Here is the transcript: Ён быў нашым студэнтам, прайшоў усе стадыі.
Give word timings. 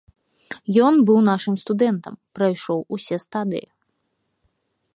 Ён 0.85 0.93
быў 1.09 1.19
нашым 1.31 1.55
студэнтам, 1.63 2.13
прайшоў 2.39 2.79
усе 2.97 3.17
стадыі. 3.27 3.67